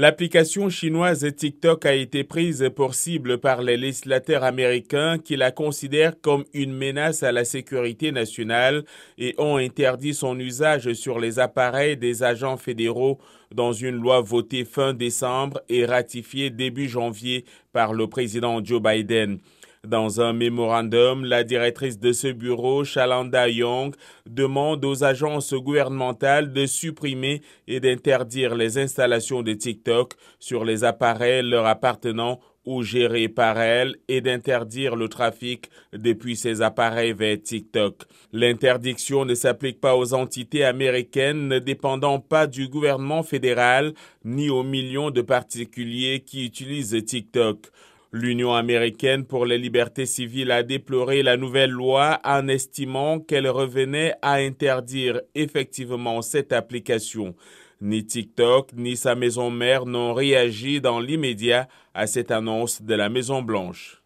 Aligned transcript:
L'application 0.00 0.70
chinoise 0.70 1.26
TikTok 1.36 1.84
a 1.84 1.92
été 1.92 2.24
prise 2.24 2.70
pour 2.74 2.94
cible 2.94 3.36
par 3.36 3.60
les 3.60 3.76
législateurs 3.76 4.44
américains 4.44 5.18
qui 5.18 5.36
la 5.36 5.50
considèrent 5.50 6.18
comme 6.22 6.46
une 6.54 6.72
menace 6.72 7.22
à 7.22 7.32
la 7.32 7.44
sécurité 7.44 8.10
nationale 8.10 8.84
et 9.18 9.34
ont 9.36 9.58
interdit 9.58 10.14
son 10.14 10.40
usage 10.40 10.94
sur 10.94 11.18
les 11.18 11.38
appareils 11.38 11.98
des 11.98 12.22
agents 12.22 12.56
fédéraux 12.56 13.18
dans 13.54 13.74
une 13.74 13.96
loi 13.96 14.22
votée 14.22 14.64
fin 14.64 14.94
décembre 14.94 15.60
et 15.68 15.84
ratifiée 15.84 16.48
début 16.48 16.88
janvier 16.88 17.44
par 17.74 17.92
le 17.92 18.06
président 18.06 18.64
Joe 18.64 18.80
Biden. 18.80 19.38
Dans 19.86 20.20
un 20.20 20.34
mémorandum, 20.34 21.24
la 21.24 21.42
directrice 21.42 21.98
de 21.98 22.12
ce 22.12 22.28
bureau, 22.28 22.84
Shalanda 22.84 23.48
Young, 23.48 23.94
demande 24.28 24.84
aux 24.84 25.04
agences 25.04 25.54
gouvernementales 25.54 26.52
de 26.52 26.66
supprimer 26.66 27.40
et 27.66 27.80
d'interdire 27.80 28.54
les 28.54 28.76
installations 28.76 29.42
de 29.42 29.54
TikTok 29.54 30.12
sur 30.38 30.66
les 30.66 30.84
appareils 30.84 31.42
leur 31.42 31.64
appartenant 31.64 32.40
ou 32.66 32.82
gérés 32.82 33.30
par 33.30 33.58
elle 33.58 33.96
et 34.08 34.20
d'interdire 34.20 34.96
le 34.96 35.08
trafic 35.08 35.70
depuis 35.94 36.36
ces 36.36 36.60
appareils 36.60 37.14
vers 37.14 37.40
TikTok. 37.42 38.02
L'interdiction 38.34 39.24
ne 39.24 39.34
s'applique 39.34 39.80
pas 39.80 39.96
aux 39.96 40.12
entités 40.12 40.62
américaines 40.62 41.48
ne 41.48 41.58
dépendant 41.58 42.20
pas 42.20 42.46
du 42.46 42.68
gouvernement 42.68 43.22
fédéral 43.22 43.94
ni 44.26 44.50
aux 44.50 44.62
millions 44.62 45.10
de 45.10 45.22
particuliers 45.22 46.20
qui 46.20 46.44
utilisent 46.44 47.02
TikTok. 47.02 47.70
L'Union 48.12 48.54
américaine 48.54 49.24
pour 49.24 49.46
les 49.46 49.56
libertés 49.56 50.04
civiles 50.04 50.50
a 50.50 50.64
déploré 50.64 51.22
la 51.22 51.36
nouvelle 51.36 51.70
loi 51.70 52.18
en 52.24 52.48
estimant 52.48 53.20
qu'elle 53.20 53.48
revenait 53.48 54.14
à 54.20 54.34
interdire 54.34 55.20
effectivement 55.36 56.20
cette 56.20 56.52
application. 56.52 57.36
Ni 57.80 58.04
TikTok 58.04 58.72
ni 58.74 58.96
sa 58.96 59.14
maison 59.14 59.50
mère 59.50 59.86
n'ont 59.86 60.12
réagi 60.12 60.80
dans 60.80 60.98
l'immédiat 60.98 61.68
à 61.94 62.08
cette 62.08 62.32
annonce 62.32 62.82
de 62.82 62.94
la 62.94 63.08
Maison 63.08 63.42
Blanche. 63.42 63.98